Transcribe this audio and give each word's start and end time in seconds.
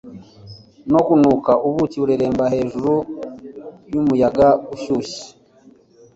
no 0.91 0.99
kunuka 1.05 1.51
ubuki 1.67 1.95
bureremba 2.01 2.45
hejuru 2.53 2.93
yumuyaga 3.91 4.47
ushyushye 4.75 5.23